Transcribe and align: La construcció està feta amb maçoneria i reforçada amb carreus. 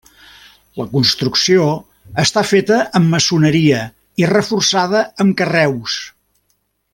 La 0.79 0.85
construcció 0.93 1.67
està 2.23 2.43
feta 2.53 2.79
amb 3.01 3.11
maçoneria 3.17 3.83
i 4.23 4.29
reforçada 4.33 5.05
amb 5.27 5.39
carreus. 5.43 6.01